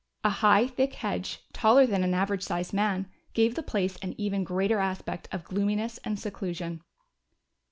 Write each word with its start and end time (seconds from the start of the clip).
A 0.23 0.31
high, 0.31 0.65
thick 0.65 0.95
hedge, 0.95 1.43
taller 1.53 1.85
than 1.85 2.03
an 2.03 2.15
average 2.15 2.41
sized 2.41 2.73
man, 2.73 3.05
gave 3.35 3.53
the 3.53 3.61
place 3.61 3.97
an 3.97 4.15
even 4.17 4.43
greater 4.43 4.79
aspect 4.79 5.27
of 5.31 5.43
gloominess 5.43 5.99
and 5.99 6.19
seclusion. 6.19 6.81